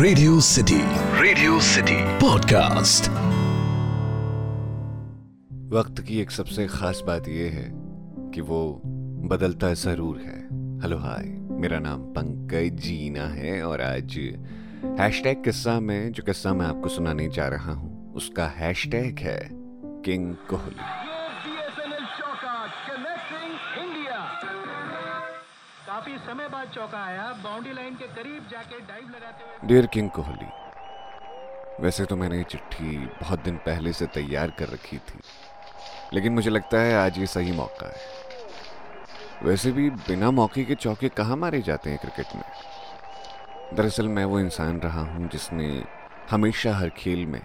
[0.00, 0.80] Radio city
[1.22, 3.08] radio city podcast
[5.74, 7.70] वक्त की एक सबसे खास बात यह है
[8.30, 8.82] कि वो
[9.28, 10.38] बदलता ज़रूर है।
[10.82, 11.24] Hello, hi.
[11.50, 14.18] मेरा नाम पंकज जीना है और आज
[15.00, 19.48] हैशटैग किस्सा में, जो किस्सा मैं आपको सुनाने जा रहा हूँ, उसका हैशटैग है
[20.04, 21.07] किंग कोहली।
[26.28, 26.74] समय बाद
[27.42, 30.46] बाउंड्री लाइन के करीब जाके डाइव लगाते हुए डियर किंग कोहली
[31.80, 35.18] वैसे तो मैंने ये चिट्ठी बहुत दिन पहले से तैयार कर रखी थी,
[36.14, 41.08] लेकिन मुझे लगता है आज ये सही मौका है। वैसे भी बिना मौके के चौके
[41.10, 42.44] कहाँ मारे जाते हैं क्रिकेट में?
[43.74, 45.84] दरअसल मैं वो इंसान रहा हूँ जिसने
[46.30, 47.40] हमेशा हर खेल में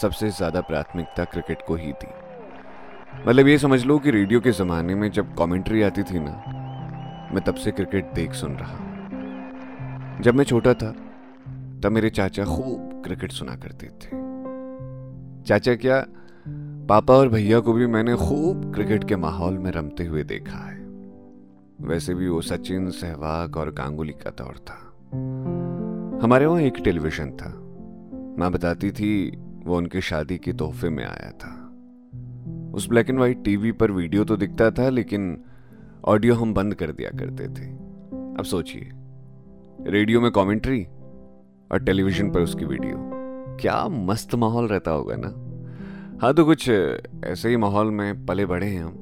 [0.00, 2.12] सबसे ज़्यादा प्राथमिकता क्रिकेट को ही दी।
[3.26, 6.49] मतलब ये समझ लो कि रेडियो के ज़माने में जब कमेंट्री आती थी ना
[7.32, 8.90] मैं तब से क्रिकेट देख सुन रहा हूँ।
[10.22, 10.92] जब मैं छोटा था,
[11.82, 14.08] तब मेरे चाचा खूब क्रिकेट सुना करते थे।
[15.44, 16.06] चाचा क्या,
[16.88, 20.80] पापा और भैया को भी मैंने खूब क्रिकेट के माहौल में रमते हुए देखा है।
[21.80, 24.86] वैसे भी वो सचिन, सहवाग और गांगुली का दौर था।
[26.24, 27.50] हमारे वहाँ एक टेलीविज़न था।
[28.38, 31.56] माँ बताती थी, वो उनकी शादी के तोहफे में आया था।
[32.74, 35.44] उस ब्लैक एंड व्हाइट टीवी पर वीडियो तो दिखता था, लेकिन
[36.04, 37.66] ऑडियो हम बंद कर दिया करते थे।
[38.38, 38.90] अब सोचिए,
[39.90, 40.82] रेडियो में कमेंट्री
[41.70, 42.96] और टेलीविज़न पर उसकी वीडियो,
[43.60, 45.28] क्या मस्त माहौल रहता होगा ना?
[46.22, 46.68] हाँ तो कुछ
[47.24, 48.96] ऐसे ही माहौल में पले बढ़े हैं हम।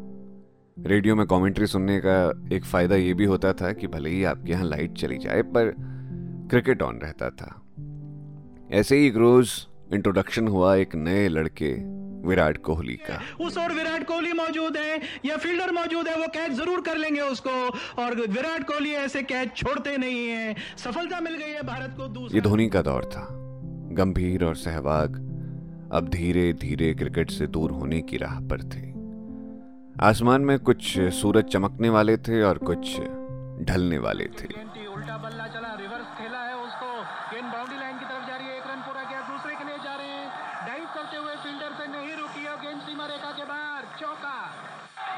[0.77, 2.19] रेडियो में कमेंट्री सुनने का
[2.57, 5.75] एक फ़ायदा ये भी होता था कि भले ही आपके यहाँ लाइट चली जाए, पर
[6.51, 7.55] क्रिकेट ऑन रहता था।
[8.71, 9.51] ऐसे ही एक रोज़
[9.95, 11.75] इंट्रोडक्शन हुआ एक नए लड़के
[12.29, 16.53] विराट कोहली का। उस और विराट कोहली मौजूद है या फील्डर मौजूद है वो कैच
[16.55, 17.57] ज़रूर कर लेंगे उसको।
[18.03, 22.37] और विराट कोहली ऐसे कैच छोड़ते नहीं है। सफलता मिल गई है भारत को दूसरा।
[22.37, 23.27] ये धोनी का दौर था।
[23.95, 25.25] गंभीर और सहवाग
[25.95, 28.87] अब धीरे धीरे क्रिकेट से दूर होने की राह पर थे।
[30.05, 32.97] आसमान में कुछ सूरज चमकने वाले थे और कुछ
[33.69, 34.49] ढलने वाले थे।
[34.89, 36.91] उल्टा बल्ला चला रिवर्स खेला है उसको।
[37.31, 39.79] गेंद बाउंड्री लाइन की तरफ़ जा रही है एक रन पूरा किया दूसरे के लिए
[39.85, 40.29] जा रहे हैं
[40.69, 44.37] डाइव करते हुए फील्डर से नहीं रुकी और गेंद सीमा रेखा के बाहर चौका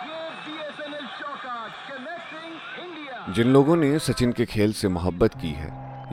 [0.06, 1.56] ये बीएसएनएल चौका
[1.90, 2.52] कनेक्टिंग
[2.84, 5.68] इंडिया जिन लोगों ने सचिन के खेल से मोहब्बत की है,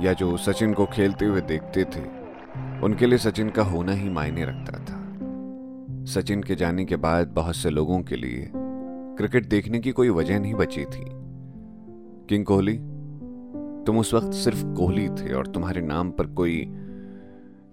[0.06, 2.02] या जो सचिन को खेलते हुए देखते थे,
[2.84, 5.18] उनके लिए सचिन का होना ही मायने रखता था।
[6.06, 8.52] सचिन के जाने के बाद बहुत से लोगों के लिए
[9.18, 11.06] क्रिकेट देखने की कोई वजह नहीं बची थी।
[12.30, 12.78] किंग कोहली,
[13.84, 16.66] तुम उस वक्त सिर्फ़ कोहली थे और तुम्हारे नाम पर कोई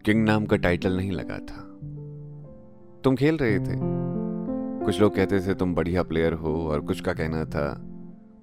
[0.05, 1.71] किंग नाम का टाइटल नहीं लगा था।
[3.05, 3.79] तुम खेल रहे थे।
[4.85, 7.91] कुछ लोग कहते थे तुम बढ़िया प्लेयर हो और कुछ का कहना था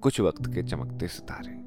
[0.02, 1.60] कुछ वक्त के चमकते सितारे।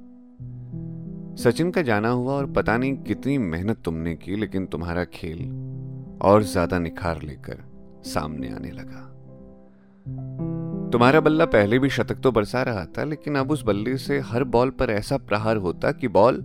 [1.43, 5.39] सचिन का जाना हुआ और पता नहीं कितनी मेहनत तुमने की, लेकिन तुम्हारा खेल
[6.21, 7.63] और ज़्यादा निखार लेकर
[8.05, 9.01] सामने आने लगा।
[10.91, 14.43] तुम्हारा बल्ला पहले भी शतक तो बरसा रहा था, लेकिन अब उस बल्ले से हर
[14.45, 16.41] बॉल पर ऐसा प्रहार होता कि बॉल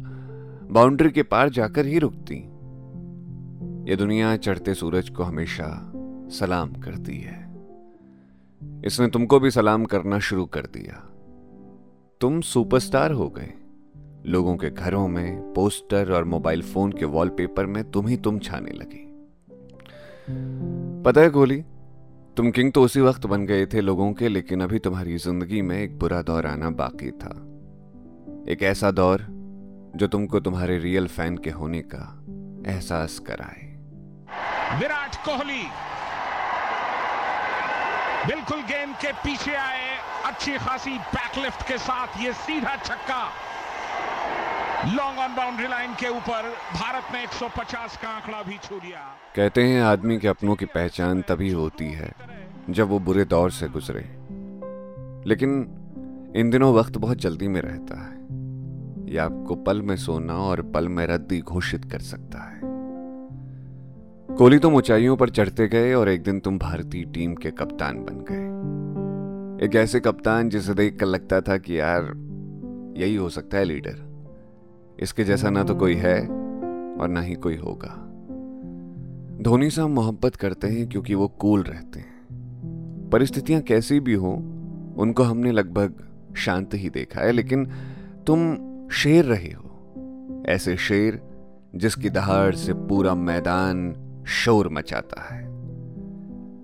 [0.71, 2.37] बाउंड्री के पार जाकर ही रुकती।
[3.91, 5.67] ये दुनिया चढ़ते सूरज को हमेशा
[6.31, 7.39] सलाम करती है।
[8.87, 11.03] इसने तुमको भी सलाम करना शुरू कर दिया।
[12.20, 13.53] तुम सुपरस्टार हो गए।
[14.26, 18.70] लोगों के घरों में पोस्टर और मोबाइल फ़ोन के वॉलपेपर में तुम ही तुम छाने
[18.70, 18.98] लगे।
[21.03, 21.56] पता है गोली,
[22.36, 25.76] तुम किंग तो उसी वक्त बन गए थे लोगों के, लेकिन अभी तुम्हारी ज़िंदगी में
[25.78, 27.34] एक बुरा दौर आना बाकी था।
[28.52, 29.26] एक ऐसा दौर
[29.97, 32.04] जो तुमको तुम्हारे रियल फ़ैन के होने का
[32.72, 33.66] एहसास कराए।
[34.81, 35.62] विराट कोहली।
[38.26, 39.90] बिल्कुल गेंद के पीछे आए।
[40.31, 43.31] अच्छी खासी बैकलिफ्ट के साथ ये सीधा छक्का।
[44.95, 49.01] लॉन्ग ऑन बाउंड्री लाइन के ऊपर भारत ने 150 का आंकड़ा भी छू लिया।
[49.37, 52.13] कहते हैं, आदमी के अपनों की पहचान तभी होती है
[52.71, 54.17] जब वो बुरे दौर से गुजरे।
[55.29, 55.51] लेकिन
[56.37, 58.19] इन दिनों वक्त बहुत जल्दी में रहता है।
[59.15, 62.61] यह आपको पल में सोना और पल में रद्दी घोषित कर सकता है।
[64.37, 68.25] कोहली तुम ऊंचाइयों पर चढ़ते गए और एक दिन तुम भारतीय टीम के कप्तान बन
[68.31, 68.80] गए।
[69.62, 72.03] एक ऐसे कप्तान जिसे देख कर लगता था कि यार,
[72.97, 74.27] यही हो सकता है लीडर।
[75.01, 76.21] इसके जैसा ना तो कोई है
[76.97, 78.07] और ना ही कोई होगा।
[79.43, 82.27] धोनी से हम मोहब्बत करते हैं क्योंकि वो कूल रहते हैं।
[83.12, 84.33] परिस्थितियाँ कैसी भी हो,
[84.97, 85.95] उनको हमने लगभग
[86.37, 87.71] शांत ही देखा है, लेकिन
[88.27, 88.57] तुम
[88.89, 89.77] शेर रहे हो।
[90.47, 91.23] ऐसे शेर
[91.77, 93.97] जिसकी दहाड़ से पूरा मैदान
[94.27, 95.45] शोर मचाता है।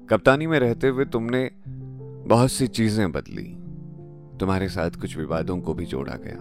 [0.07, 1.51] कप्तानी में रहते हुए तुमने
[2.26, 3.44] बहुत सी चीज़ें बदली।
[4.40, 6.38] तुम्हारे साथ कुछ विवादों को भी जोड़ा गया।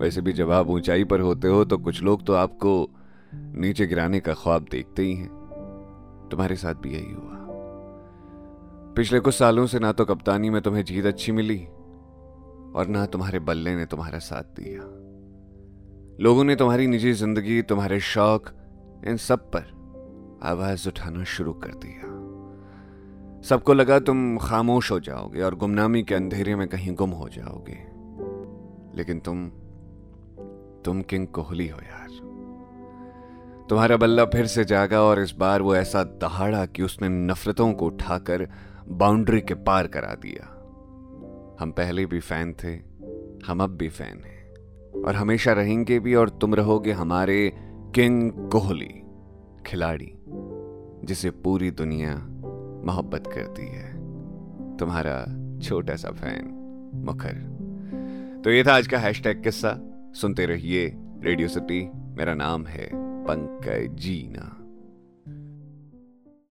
[0.00, 2.74] वैसे भी जब आप ऊंचाई पर होते हो तो कुछ लोग तो आपको
[3.32, 5.28] नीचे गिराने का ख्वाब देखते ही हैं।
[6.30, 7.34] तुम्हारे साथ भी यही हुआ।
[8.96, 11.58] पिछले कुछ सालों से ना तो कप्तानी में तुम्हें जीत अच्छी मिली,
[12.76, 14.82] और ना तुम्हारे बल्ले ने तुम्हारा साथ दिया।
[16.20, 18.48] लोगों ने तुम्हारी निजी ज़िंदगी, तुम्हारे शौक,
[19.06, 22.15] इन सब पर आवाज़ उठाना शुरू कर दिया।
[23.42, 27.96] सबको लगा तुम खामोश हो जाओगे और गुमनामी के अंधेरे में कहीं गुम हो जाओगे।
[28.98, 29.48] लेकिन तुम
[30.84, 32.06] तुम किंग कोहली हो यार।
[33.68, 37.86] तुम्हारा बल्ला फिर से जागा और इस बार वो ऐसा दहाड़ा कि उसने नफरतों को
[37.86, 38.48] उठाकर
[38.88, 40.52] बाउंड्री के पार करा दिया।
[41.60, 42.74] हम पहले भी फ़ैन थे,
[43.46, 44.50] हम अब भी फ़ैन हैं
[45.02, 47.52] और हमेशा रहेंगे भी और तुम रहोगे हमारे
[47.94, 49.02] किंग कोहली
[49.66, 50.14] खिलाड़ी,
[51.04, 52.28] जिसे पूरी दुनिया
[52.84, 53.92] मोहब्बत करती है।
[54.76, 55.26] तुम्हारा
[55.58, 56.52] छोटा सा फ़ैन,
[56.94, 57.56] मुखर।
[58.44, 59.78] तो ये था आज का हैशटैग किस्सा।
[60.14, 62.90] सुनते रहिए रेडियो सिटी मेरा नाम है
[63.24, 64.65] पंकज जीना।